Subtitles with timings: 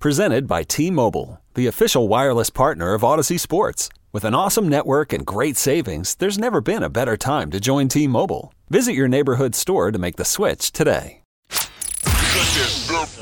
[0.00, 3.88] Presented by T Mobile, the official wireless partner of Audacy Sports.
[4.12, 7.88] With an awesome network and great savings, there's never been a better time to join
[7.88, 8.52] T Mobile.
[8.68, 11.22] Visit your neighborhood store to make the switch today.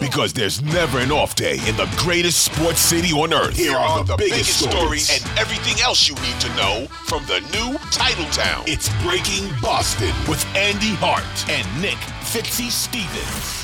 [0.01, 3.57] Because there's never an off day in the greatest sports city on earth.
[3.57, 7.79] Here are the, biggest, stories and everything else you need to know from the new
[7.91, 8.65] title town.
[8.66, 13.62] It's Breaking Boston with Andy Hart and Nick Fitzy Stevens.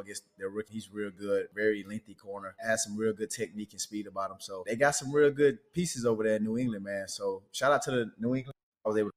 [0.00, 0.74] Against their rookie.
[0.74, 2.54] He's real good, very lengthy corner.
[2.58, 4.38] Has some real good technique and speed about him.
[4.40, 7.08] So they got some real good pieces over there in New England, man.
[7.08, 8.54] So shout out to the New England.
[8.84, 9.10] I was able.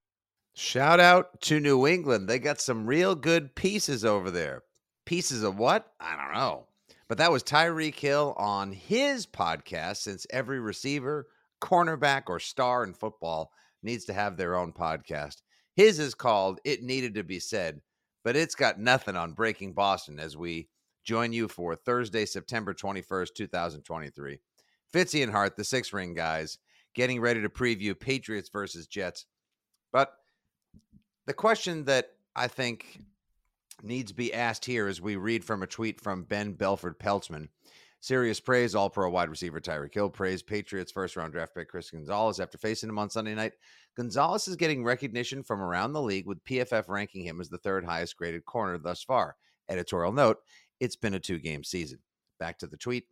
[0.56, 2.30] Shout out to New England.
[2.30, 4.64] They got some real good pieces over there.
[5.06, 5.92] Pieces of what?
[6.00, 6.68] I don't know.
[7.08, 11.28] But that was Tyreek Hill on his podcast since every receiver,
[11.62, 15.42] cornerback, or star in football needs to have their own podcast.
[15.76, 17.82] His is called It Needed to Be Said
[18.24, 20.70] but it's got nothing on Breaking Boston as we
[21.04, 24.40] join you for Thursday, September 21st, 2023.
[24.94, 26.60] Fitzy and Hart, the six ring guys,
[26.94, 29.26] getting ready to preview Patriots versus Jets.
[29.92, 30.14] But
[31.26, 33.00] the question that I think
[33.82, 37.50] needs to be asked here as we read from a tweet from Ben Belford Peltzman.
[38.00, 40.10] Serious praise, all pro wide receiver Tyreek Hill.
[40.10, 43.54] Praise Patriots first round draft pick Chris Gonzalez after facing him on Sunday night.
[43.96, 47.86] Gonzalez is getting recognition from around the league, with PFF ranking him as the third
[47.86, 49.38] highest graded corner thus far.
[49.70, 50.40] Editorial note
[50.84, 52.00] it's been a two game season.
[52.40, 53.06] Back to the tweet.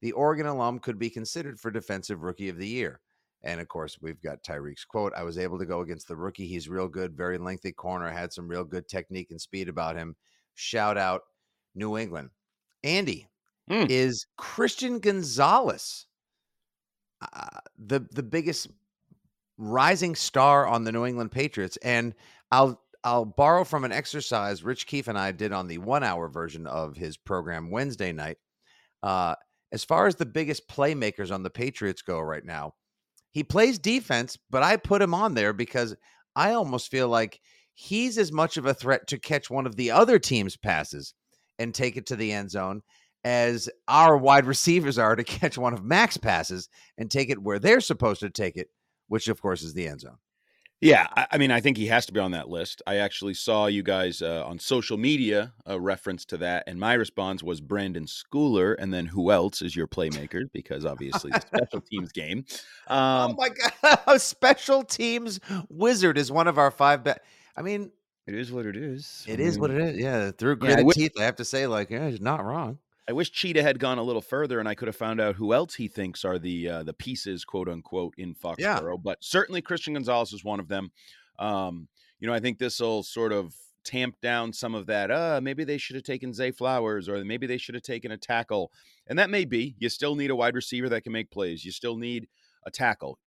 [0.00, 3.00] The Oregon alum could be considered for Defensive Rookie of the Year.
[3.42, 6.46] And of course, we've got Tyreek's quote I was able to go against the rookie.
[6.46, 10.16] He's real good, very lengthy corner, had some real good technique and speed about him.
[10.54, 11.22] Shout out
[11.74, 12.30] New England.
[12.82, 13.28] Andy,
[13.70, 13.88] mm.
[13.90, 16.06] is Christian Gonzalez
[17.20, 18.68] uh, the the biggest
[19.58, 21.76] rising star on the New England Patriots?
[21.78, 22.14] And
[22.50, 26.28] I'll I'll borrow from an exercise Rich Keefe and I did on the one hour
[26.28, 28.38] version of his program Wednesday night.
[29.00, 29.36] Uh,
[29.70, 32.74] as far as the biggest playmakers on the Patriots go right now,
[33.30, 35.94] he plays defense, but I put him on there because
[36.34, 37.40] I almost feel like
[37.74, 41.14] he's as much of a threat to catch one of the other team's passes
[41.60, 42.82] and take it to the end zone
[43.22, 46.68] as our wide receivers are to catch one of Mac's passes
[46.98, 48.66] and take it where they're supposed to take it,
[49.06, 50.18] which of course is the end zone.
[50.82, 52.82] Yeah, I, mean, I think he has to be on that list.
[52.86, 56.92] I actually saw you guys uh, on social media a reference to that, and my
[56.92, 60.44] response was Brenden Schooler, and then who else is your playmaker?
[60.52, 62.44] Because obviously the special teams game.
[62.88, 67.02] Oh um, oh my god, a special teams wizard is one of our five.
[67.02, 67.12] Be-
[67.56, 67.90] I mean,
[68.26, 69.24] it is what it is.
[69.26, 69.96] It I is what it is.
[69.96, 72.78] Yeah, through gritted yeah, teeth, I have to say, like, yeah, he's not wrong.
[73.08, 75.52] I wish Cheetah had gone a little further, and I could have found out who
[75.52, 78.58] else he thinks are the uh, the pieces, quote unquote, in Foxborough.
[78.58, 79.02] Yeah.
[79.02, 80.90] But certainly Christian Gonzalez is one of them.
[81.38, 85.10] Um, you know, I think this will sort of tamp down some of that.
[85.10, 88.16] Uh, maybe they should have taken Zay Flowers, or maybe they should have taken a
[88.16, 88.72] tackle,
[89.06, 89.76] and that may be.
[89.78, 91.64] You still need a wide receiver that can make plays.
[91.64, 92.26] You still need
[92.64, 93.20] a tackle,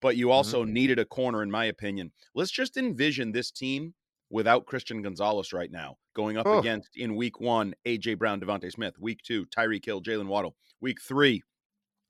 [0.00, 0.72] but you also mm-hmm.
[0.72, 2.12] needed a corner, in my opinion.
[2.34, 3.94] Let's just envision this team
[4.34, 6.58] without Christian Gonzalez right now, going up oh.
[6.58, 11.00] against in week one, AJ Brown, DeVonta Smith, week two, Tyreek Hill, Jaylen Waddle, week
[11.00, 11.44] three,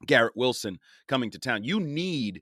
[0.07, 1.65] Garrett Wilson coming to town.
[1.65, 2.41] You need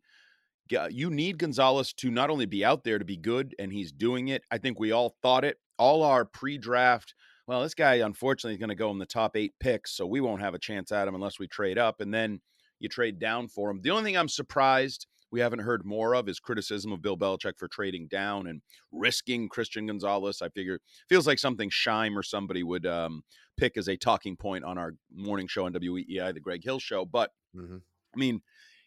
[0.74, 3.90] uh, you need Gonzalez to not only be out there to be good, and he's
[3.90, 4.42] doing it.
[4.52, 5.58] I think we all thought it.
[5.78, 7.12] All our pre-draft,
[7.48, 10.20] well, this guy unfortunately is going to go in the top eight picks, so we
[10.20, 12.40] won't have a chance at him unless we trade up, and then
[12.78, 13.80] you trade down for him.
[13.82, 17.54] The only thing I'm surprised we haven't heard more of is criticism of Bill Belichick
[17.58, 18.60] for trading down and
[18.92, 20.42] risking Christian Gonzalez.
[20.42, 23.22] I figure feels like something Shime or somebody would um,
[23.56, 27.06] pick as a talking point on our morning show on WEEI, the Greg Hill Show.
[27.06, 27.78] But mm-hmm.
[28.14, 28.42] I mean,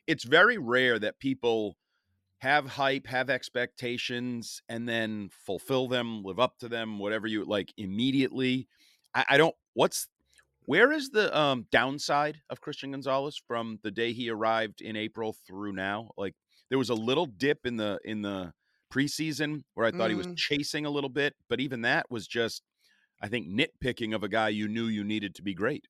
[0.05, 1.77] it's very rare that people
[2.39, 7.73] have hype, have expectations, and then fulfill them, live up to them, whatever you like
[7.75, 8.67] immediately.
[9.15, 9.55] I, I don't.
[9.73, 10.07] What's
[10.65, 15.35] where is the um, downside of Christian Gonzalez from the day he arrived in April
[15.47, 16.09] through now?
[16.17, 16.35] Like
[16.69, 18.53] there was a little dip in the in the
[18.91, 20.11] preseason where I thought mm.
[20.11, 20.37] he was mm.
[20.37, 22.63] chasing a little bit, but even that was just,
[23.21, 25.87] I think, nitpicking of a guy you knew you needed to be great.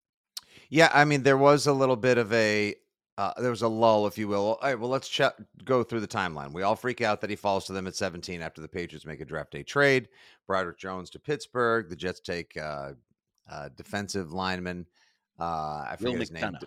[0.69, 2.75] Yeah, I mean, there was a little bit of a
[3.17, 4.41] uh, there was a lull, if you will.
[4.41, 5.21] All right, well, let's ch-
[5.63, 6.51] go through the timeline.
[6.51, 9.21] We all freak out that he falls to them at 17 after the Patriots make
[9.21, 10.09] a draft day trade.
[10.47, 11.89] Broderick Jones to Pittsburgh.
[11.89, 12.91] The Jets take uh,
[13.49, 14.85] uh, defensive lineman.
[15.39, 16.57] Uh, I forget his name.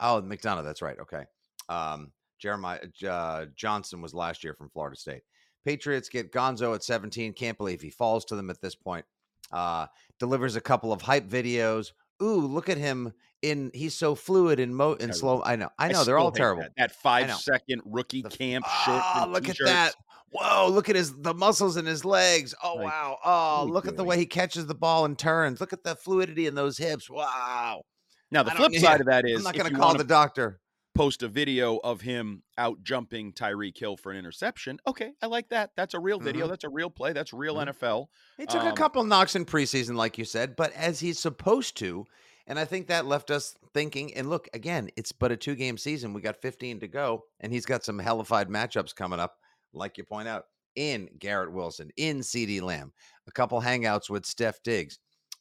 [0.00, 0.66] Oh, McDonald.
[0.66, 0.98] That's right.
[0.98, 1.24] Okay.
[1.68, 5.22] Um, Jeremiah uh, Johnson was last year from Florida State.
[5.64, 7.34] Patriots get Gonzo at 17.
[7.34, 9.04] Can't believe he falls to them at this point.
[9.52, 9.86] Uh,
[10.18, 14.74] delivers a couple of hype videos ooh, look at him in he's so fluid and
[14.74, 15.42] mo and slow.
[15.44, 16.62] I know, I know, I they're all terrible.
[16.62, 18.98] That, that five second rookie the, camp short.
[18.98, 19.60] Oh, ah, look t-shirts.
[19.60, 19.94] at that.
[20.30, 22.54] Whoa, look at his the muscles in his legs.
[22.62, 23.18] Oh like, wow.
[23.24, 25.60] Oh, look at the way he catches the ball and turns.
[25.60, 27.10] Look at the fluidity in those hips.
[27.10, 27.82] Wow.
[28.30, 30.58] Now the flip side of that is I'm not going to call the doctor.
[30.94, 34.78] Post a video of him out jumping Tyreek Hill for an interception.
[34.86, 35.70] Okay, I like that.
[35.74, 36.44] That's a real video.
[36.44, 36.50] Mm-hmm.
[36.50, 37.12] That's a real play.
[37.12, 37.70] That's real mm-hmm.
[37.70, 38.06] NFL.
[38.36, 41.78] He took um, a couple knocks in preseason, like you said, but as he's supposed
[41.78, 42.04] to,
[42.46, 44.14] and I think that left us thinking.
[44.14, 46.12] And look, again, it's but a two game season.
[46.12, 49.36] We got 15 to go, and he's got some hellified matchups coming up,
[49.72, 50.44] like you point out,
[50.74, 52.92] in Garrett Wilson, in CeeDee Lamb,
[53.26, 54.98] a couple hangouts with Stef Diggs,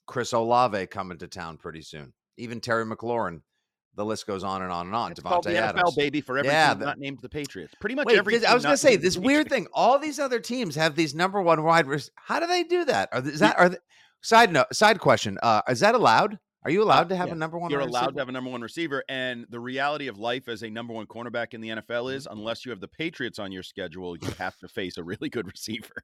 [0.07, 3.41] Chris Olave coming to town pretty soon, even Terry McLaurin.
[3.95, 5.11] The list goes on and on and on.
[5.11, 5.91] It's Davante the Adams.
[5.91, 7.73] NFL baby for every yeah, team not named the Patriots.
[7.79, 8.45] Pretty much wait, every.
[8.45, 9.67] I was going to say this weird thing.
[9.73, 11.87] All these other teams have these number one wide.
[11.87, 12.11] Receivers.
[12.15, 13.09] How do they do that?
[13.11, 13.77] Are, is that are they,
[14.21, 14.73] side note?
[14.73, 15.37] Side question.
[15.43, 16.39] Uh, is that allowed?
[16.63, 17.33] Are you allowed to have yeah.
[17.33, 17.71] a number one?
[17.71, 18.11] You're allowed receiver?
[18.13, 21.07] to have a number one receiver, and the reality of life as a number one
[21.07, 22.37] cornerback in the NFL is, mm-hmm.
[22.37, 25.47] unless you have the Patriots on your schedule, you have to face a really good
[25.47, 26.03] receiver.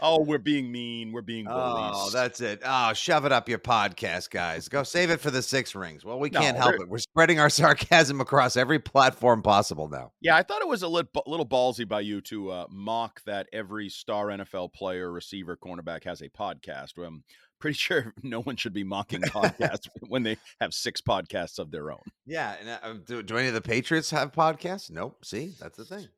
[0.00, 1.12] Oh, we're being mean.
[1.12, 1.92] We're being bullies.
[1.94, 2.60] Oh, that's it.
[2.64, 4.68] Oh, shove it up your podcast, guys.
[4.68, 6.04] Go save it for the six rings.
[6.04, 6.88] Well, we can't help it.
[6.88, 10.12] We're spreading our sarcasm across every platform possible now.
[10.20, 13.48] Yeah, I thought it was a little, little ballsy by you to uh, mock that
[13.52, 16.98] every star NFL player, receiver, cornerback has a podcast.
[17.04, 17.24] Um,
[17.60, 21.90] pretty sure no one should be mocking podcasts when they have six podcasts of their
[21.90, 22.02] own.
[22.26, 24.90] Yeah, and uh, do, do, any of the Patriots have podcasts?
[24.90, 25.24] Nope.
[25.24, 26.08] See, that's the thing.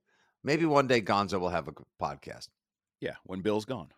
[0.43, 2.49] Maybe one day Gonzo will have a podcast.
[3.00, 3.88] Yeah, when Bill's gone.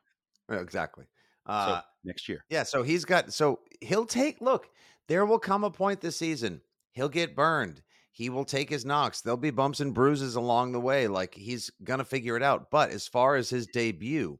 [0.50, 1.06] Exactly.
[1.46, 2.44] Uh, so next year.
[2.48, 4.68] Yeah, so he's got so he'll take look,
[5.08, 6.60] there will come a point this season.
[6.92, 7.82] He'll get burned.
[8.12, 9.20] He will take his knocks.
[9.20, 11.06] There'll be bumps and bruises along the way.
[11.06, 12.70] Like he's gonna figure it out.
[12.70, 14.38] But as far as his debut,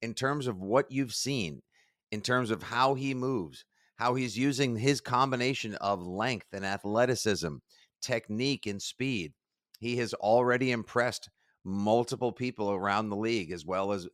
[0.00, 1.62] in terms of what you've seen,
[2.10, 3.64] in terms of how he moves,
[3.96, 7.56] how he's using his combination of length and athleticism,
[8.00, 9.32] technique and speed.
[9.80, 11.28] He has already impressed
[11.64, 14.08] multiple people around the league as well as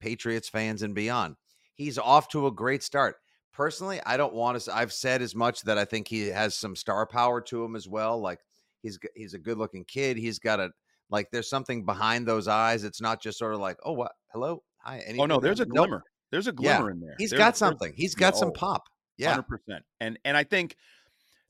[0.00, 1.36] Patriots fans and beyond.
[1.74, 3.16] He's off to a great start.
[3.52, 6.76] Personally, I don't want to I've said as much that I think he has some
[6.76, 8.20] star power to him as well.
[8.20, 8.40] Like
[8.82, 10.16] he's he's a good-looking kid.
[10.16, 10.70] He's got a
[11.10, 12.84] like there's something behind those eyes.
[12.84, 14.12] It's not just sort of like, "Oh, what?
[14.32, 14.62] Hello?
[14.84, 16.04] Hi." oh no, there's a glimmer.
[16.30, 16.92] There's a glimmer yeah.
[16.92, 17.14] in there.
[17.18, 17.92] He's there's, got something.
[17.96, 18.84] He's got no, some pop.
[19.16, 19.36] Yeah.
[19.36, 19.80] 100%.
[20.00, 20.76] And and I think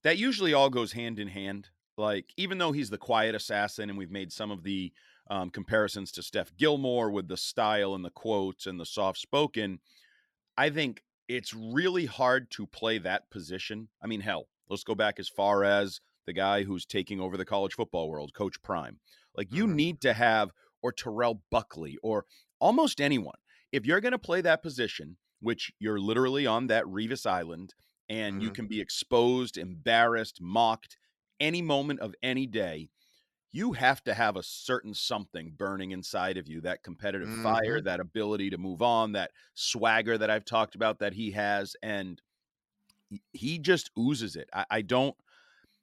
[0.04, 1.68] that usually all goes hand in hand.
[1.96, 4.92] Like even though he's the quiet assassin and we've made some of the
[5.30, 9.80] um, comparisons to Steph Gilmore with the style and the quotes and the soft spoken,
[10.56, 13.88] I think it's really hard to play that position.
[14.02, 17.44] I mean, hell, let's go back as far as the guy who's taking over the
[17.44, 18.98] college football world, Coach Prime.
[19.36, 19.76] Like you mm-hmm.
[19.76, 20.52] need to have
[20.82, 22.24] or Terrell Buckley or
[22.60, 23.36] almost anyone
[23.72, 27.74] if you're going to play that position, which you're literally on that Revis Island
[28.08, 28.44] and mm-hmm.
[28.44, 30.96] you can be exposed, embarrassed, mocked
[31.40, 32.88] any moment of any day,
[33.52, 37.42] you have to have a certain something burning inside of you that competitive mm-hmm.
[37.42, 41.74] fire, that ability to move on, that swagger that I've talked about that he has.
[41.82, 42.20] And
[43.32, 44.50] he just oozes it.
[44.52, 45.16] I, I don't.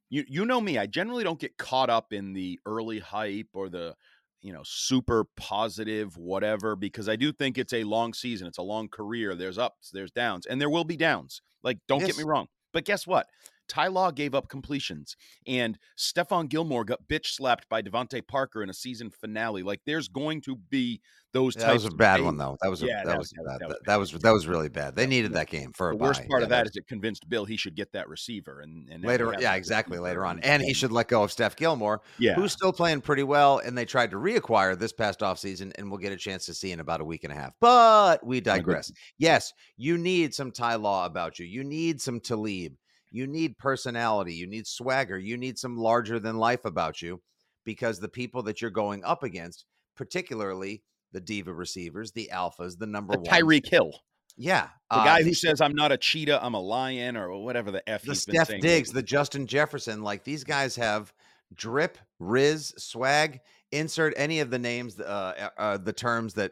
[0.09, 3.69] You, you know me, I generally don't get caught up in the early hype or
[3.69, 3.95] the
[4.45, 8.45] you know, super positive, whatever, because I do think it's a long season.
[8.45, 9.33] It's a long career.
[9.33, 11.41] There's ups, there's downs, and there will be downs.
[11.63, 12.09] Like, don't yes.
[12.09, 12.47] get me wrong.
[12.71, 13.27] But guess what?
[13.67, 15.15] Ty Law gave up completions,
[15.47, 19.63] and Stephon Gilmore got bitch slapped by DeVante Parker in a season finale.
[19.63, 21.01] Like, there's going to be
[21.33, 21.55] those.
[21.55, 22.57] that was a bad one, though.
[22.61, 23.59] That was a, yeah, that, that, was, bad.
[23.59, 24.95] That, was, that, was that was really bad.
[24.95, 27.45] They needed that game for the worst part yeah, of that is it convinced Bill
[27.45, 29.99] he should get that receiver, and, and later, yeah, exactly.
[29.99, 32.35] Later on, and he should let go of Steph Gilmore, yeah.
[32.35, 35.99] who's still playing pretty well, and they tried to reacquire this past offseason, and we'll
[35.99, 37.53] get a chance to see in about a week and a half.
[37.59, 38.91] But we digress.
[39.17, 41.45] Yes, you need some Ty Law about you.
[41.45, 42.73] You need some Talib
[43.15, 47.21] you need personality, you need swagger, you need some larger than life about you
[47.63, 52.85] because the people that you're going up against, particularly the diva receivers, the alphas, the
[52.85, 53.91] number the one Tyreek Hill.
[54.35, 54.67] Yeah.
[54.91, 57.87] The guy uh, who says I'm not a cheetah, I'm a lion, or whatever the
[57.89, 61.13] F the Stef Diggs, the Justin Jefferson, like these guys have
[61.53, 63.39] drip, rizz, swag.
[63.71, 66.51] Insert any of the names, uh, uh, the terms that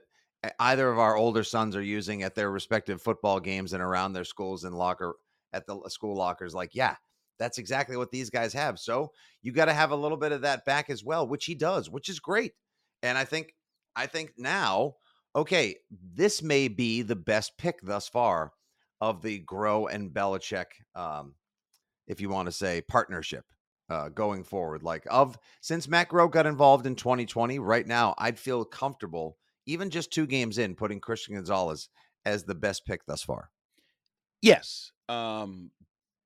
[0.59, 4.25] either of our older sons are using at their respective football games and around their
[4.25, 5.15] schools and locker
[5.53, 6.53] at the school lockers.
[6.53, 6.95] Like, yeah,
[7.39, 8.79] that's exactly what these guys have.
[8.79, 11.55] So you got to have a little bit of that back as well, which he
[11.55, 12.53] does, which is great.
[13.01, 13.53] And I think,
[13.95, 14.95] I think now,
[15.35, 15.75] okay,
[16.13, 18.51] this may be the best pick thus far
[19.01, 21.35] of the Groh and Belichick, um,
[22.07, 23.45] if you want to say partnership
[23.89, 24.83] uh, going forward.
[24.83, 29.89] Like of since Matt Groh got involved in 2020, right now I'd feel comfortable even
[29.89, 31.89] just two games in, putting Christian Gonzalez
[32.25, 33.49] as the best pick thus far.
[34.43, 34.91] Yes.
[35.07, 35.71] Um,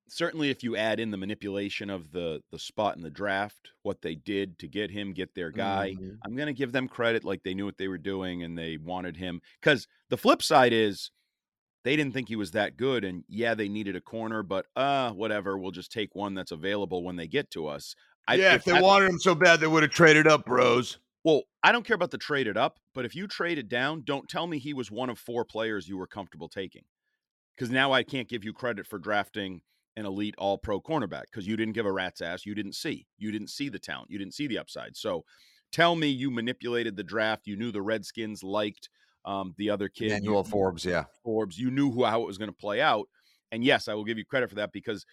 [0.09, 4.01] certainly if you add in the manipulation of the the spot in the draft, what
[4.01, 6.15] they did to get him, get their guy, mm-hmm.
[6.25, 8.77] I'm going to give them credit like they knew what they were doing and they
[8.77, 11.11] wanted him cuz the flip side is
[11.83, 15.11] they didn't think he was that good and yeah, they needed a corner, but uh
[15.11, 17.95] whatever, we'll just take one that's available when they get to us.
[18.27, 20.43] I, yeah, if, if they I, wanted him so bad they would have traded up,
[20.45, 20.97] bros.
[21.23, 24.47] Well, I don't care about the traded up, but if you traded down, don't tell
[24.47, 26.83] me he was one of four players you were comfortable taking.
[27.57, 29.61] Because now I can't give you credit for drafting
[29.95, 32.45] an elite all pro cornerback because you didn't give a rat's ass.
[32.45, 33.07] You didn't see.
[33.17, 34.11] You didn't see the talent.
[34.11, 34.95] You didn't see the upside.
[34.95, 35.25] So
[35.71, 37.47] tell me you manipulated the draft.
[37.47, 38.89] You knew the Redskins liked
[39.25, 40.11] um, the other kid.
[40.11, 41.05] Emmanuel Forbes, yeah.
[41.23, 41.57] Forbes.
[41.57, 43.07] You knew who, how it was going to play out.
[43.51, 45.05] And yes, I will give you credit for that because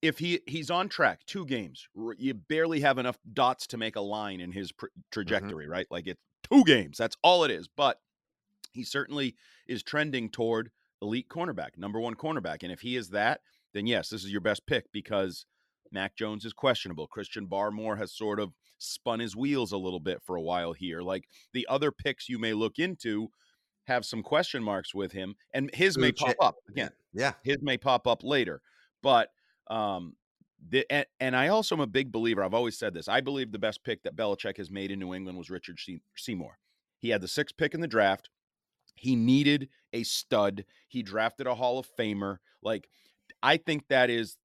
[0.00, 4.00] if he he's on track, two games, you barely have enough dots to make a
[4.00, 5.00] line in his pr- mm-hmm.
[5.10, 5.72] trajectory, mm-hmm.
[5.72, 5.86] right?
[5.90, 6.20] Like it's
[6.50, 6.96] two games.
[6.96, 7.68] That's all it is.
[7.68, 7.98] But
[8.72, 9.36] he certainly
[9.68, 10.70] is trending toward
[11.02, 12.62] elite cornerback, number one cornerback.
[12.62, 13.40] And if he is that,
[13.74, 15.44] then yes, this is your best pick because
[15.90, 17.06] Mac Jones is questionable.
[17.06, 21.02] Christian Barmore has sort of spun his wheels a little bit for a while here.
[21.02, 23.28] Like the other picks you may look into
[23.86, 26.90] have some question marks with him, and his may pop up again.
[27.12, 28.62] Yeah, his may pop up later.
[29.02, 29.30] But
[29.68, 30.14] um,
[30.68, 32.44] the, and, and, I also am a big believer.
[32.44, 33.08] I've always said this.
[33.08, 35.78] I believe the best pick that Belichick has made in New England was Richard
[36.16, 36.58] Seymour.
[36.98, 38.28] He had the sixth pick in the draft.
[38.94, 40.64] He needed a stud.
[40.88, 42.38] He drafted a Hall of Famer.
[42.62, 42.88] Like,
[43.42, 44.36] I think that is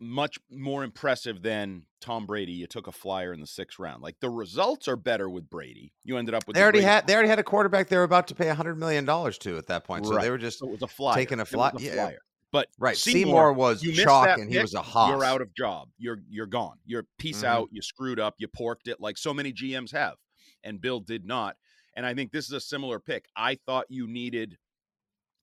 [0.00, 2.52] much more impressive than Tom Brady.
[2.52, 4.02] You took a flyer in the sixth round.
[4.02, 5.92] Like the results are better with Brady.
[6.04, 6.86] You ended up with they already Brady.
[6.86, 9.38] had they already had a quarterback they were about to pay a hundred million dollars
[9.38, 10.06] to at that point.
[10.06, 10.22] So right.
[10.22, 11.14] they were just so it was a flyer.
[11.14, 11.92] taking a, fly, a yeah.
[11.94, 12.18] flyer.
[12.52, 15.08] But right, Seymour, Seymour was chalk and he was a hot.
[15.10, 15.88] You're out of job.
[15.98, 16.76] You're you're gone.
[16.84, 17.46] You're peace mm-hmm.
[17.46, 17.68] out.
[17.72, 18.34] You screwed up.
[18.38, 20.14] You porked it like so many GMs have,
[20.62, 21.56] and Bill did not.
[21.96, 23.26] And I think this is a similar pick.
[23.36, 24.58] I thought you needed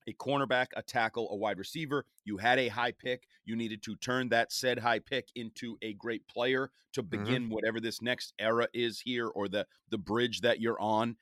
[0.08, 2.06] a cornerback, a tackle, a wide receiver.
[2.26, 3.28] You had a high pick.
[3.46, 7.24] You needed to turn that said high pick into a great player to mm-hmm.
[7.24, 7.54] begin mm-hmm.
[7.54, 11.16] whatever this next era is here or the the bridge that you're on.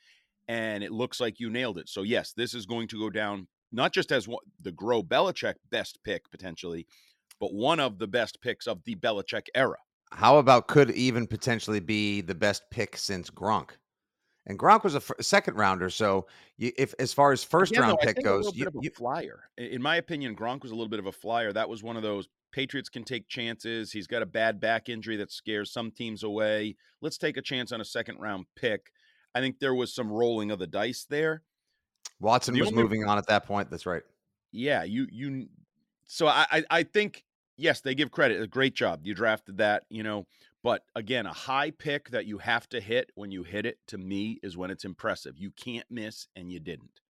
[0.47, 1.89] And it looks like you nailed it.
[1.89, 4.27] So yes, this is going to go down not just as
[4.61, 6.87] the Groh Belichick best pick potentially,
[7.39, 9.77] but one of the best picks of the Belichick era.
[10.11, 13.71] How about could even potentially be the best pick since Gronk?
[14.49, 16.25] And Gronk was a f- second rounder, so
[16.57, 19.43] you, if as far as first Again, round though, pick goes, you, you, flyer.
[19.57, 21.53] In my opinion, Gronk was a little bit of a flyer.
[21.53, 23.91] That was one of those Patriots can take chances.
[23.91, 26.75] He's got a bad back injury that scares some teams away.
[26.99, 28.91] Let's take a chance on a second round pick.
[29.35, 31.43] I think there was some rolling of the dice there.
[32.19, 33.69] Watson the was only, moving on at that point.
[33.69, 34.01] That's right.
[34.51, 35.47] Yeah, you you.
[36.07, 37.23] So I I think
[37.55, 38.41] yes, they give credit.
[38.41, 39.01] A great job.
[39.03, 39.83] You drafted that.
[39.89, 40.25] You know,
[40.63, 43.97] but again, a high pick that you have to hit when you hit it to
[43.97, 45.37] me is when it's impressive.
[45.37, 47.01] You can't miss, and you didn't.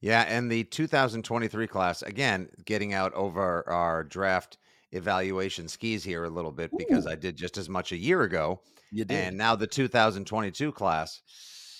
[0.00, 4.58] Yeah, and the 2023 class again getting out over our draft
[4.90, 7.10] evaluation skis here a little bit because Ooh.
[7.10, 8.60] I did just as much a year ago.
[8.90, 11.22] You did, and now the 2022 class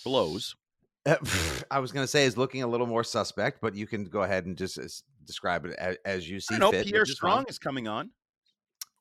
[0.05, 0.55] blows.
[1.71, 4.23] I was going to say is looking a little more suspect, but you can go
[4.23, 4.85] ahead and just uh,
[5.27, 6.71] describe it as, as you see I know.
[6.71, 8.11] Pierre Strong is coming on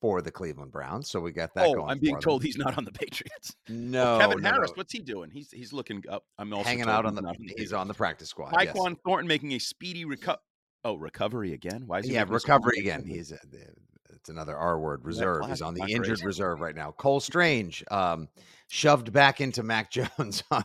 [0.01, 1.67] for the Cleveland Browns, so we got that.
[1.67, 2.47] Oh, I'm being told them.
[2.47, 3.55] he's not on the Patriots.
[3.69, 4.75] No, Kevin no, Harris, no.
[4.75, 5.29] what's he doing?
[5.29, 6.25] He's he's looking up.
[6.37, 7.33] I'm also hanging out on the.
[7.37, 8.51] He's, he's on the practice squad.
[8.51, 8.97] Tyquan yes.
[9.05, 10.41] Thornton making a speedy recovery.
[10.83, 11.83] Oh, recovery again?
[11.85, 12.13] Why is he?
[12.13, 13.05] Yeah, recovery again.
[13.05, 13.37] He's a,
[14.09, 15.45] it's another R word reserve.
[15.47, 16.91] He's on the injured reserve right now.
[16.91, 18.27] Cole Strange um,
[18.67, 20.63] shoved back into Mac Jones on.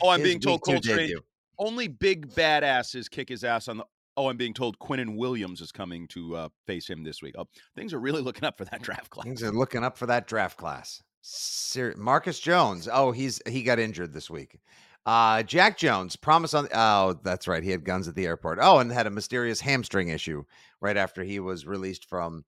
[0.00, 1.00] Oh, I'm being told Cole Strange.
[1.00, 1.20] Debut.
[1.58, 3.84] Only big badasses kick his ass on the.
[4.16, 7.34] Oh, I'm being told Quinnen Williams is coming to uh, face him this week.
[7.38, 9.24] Oh, things are really looking up for that draft class.
[9.24, 11.02] Things are looking up for that draft class.
[11.22, 12.88] Ser- Marcus Jones.
[12.92, 14.58] Oh, he's he got injured this week.
[15.04, 16.68] Uh, Jack Jones, promise on.
[16.72, 17.62] Oh, that's right.
[17.62, 18.58] He had guns at the airport.
[18.60, 20.44] Oh, and had a mysterious hamstring issue
[20.80, 22.44] right after he was released from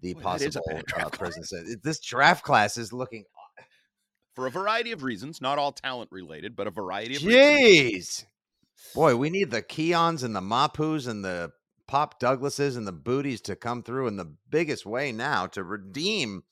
[0.00, 0.62] the Boy, possible
[0.96, 1.80] uh, prison.
[1.82, 3.24] This draft class is looking
[4.34, 7.26] for a variety of reasons, not all talent related, but a variety of Jeez.
[7.26, 8.26] Reasons.
[8.94, 11.52] Boy, we need the Keons and the Mapus and the
[11.86, 16.42] Pop Douglases and the Booties to come through in the biggest way now to redeem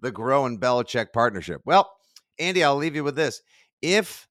[0.00, 1.60] the Groh and Belichick partnership.
[1.64, 1.90] Well,
[2.38, 3.42] Andy, I'll leave you with this.
[3.82, 4.28] If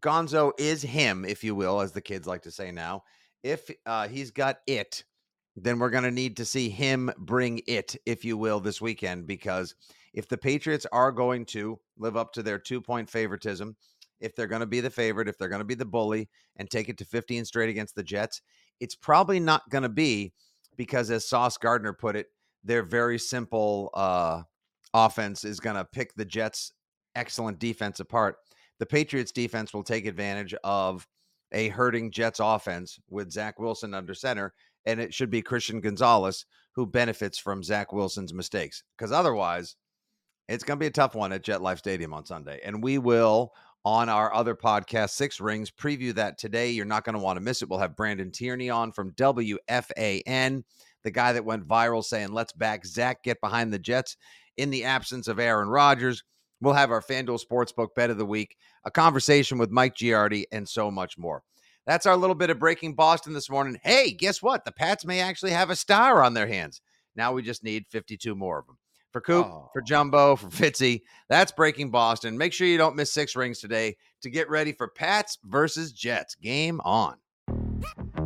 [0.00, 3.04] Gonzo is him, if you will, as the kids like to say now,
[3.42, 5.04] if uh, he's got it,
[5.56, 9.26] then we're going to need to see him bring it, if you will, this weekend.
[9.26, 9.74] Because
[10.14, 13.76] if the Patriots are going to live up to their two point favoritism,
[14.22, 16.70] if they're going to be the favorite, if they're going to be the bully and
[16.70, 18.40] take it to 15 straight against the Jets,
[18.80, 20.32] it's probably not going to be
[20.76, 22.28] because, as Sauce Gardner put it,
[22.64, 24.42] their very simple uh,
[24.94, 26.72] offense is going to pick the Jets'
[27.14, 28.36] excellent defense apart.
[28.78, 31.06] The Patriots' defense will take advantage of
[31.52, 34.54] a hurting Jets offense with Zach Wilson under center,
[34.86, 38.82] and it should be Christian Gonzalez who benefits from Zach Wilson's mistakes.
[38.96, 39.76] Because otherwise,
[40.48, 42.60] it's going to be a tough one at MetLife Stadium on Sunday.
[42.64, 43.52] And we will,
[43.84, 46.70] on our other podcast, Six Rings, preview that today.
[46.70, 47.68] You're not going to want to miss it.
[47.68, 50.62] We'll have Brandon Tierney on from WFAN,
[51.02, 54.16] the guy that went viral saying, let's back Zach, get behind the Jets
[54.56, 56.22] in the absence of Aaron Rodgers.
[56.60, 60.68] We'll have our FanDuel Sportsbook Bet of the Week, a conversation with Mike Giardi, and
[60.68, 61.42] so much more.
[61.86, 63.80] That's our little bit of breaking Boston this morning.
[63.82, 64.64] Hey, guess what?
[64.64, 66.80] The Pats may actually have a star on their hands.
[67.16, 68.78] Now we just need 52 more of them.
[69.12, 69.70] For Coop, oh.
[69.74, 72.38] for Jumbo, for Fitzy, that's breaking Boston.
[72.38, 76.34] Make sure you don't miss six rings today to get ready for Pats versus Jets.
[76.34, 77.16] Game on.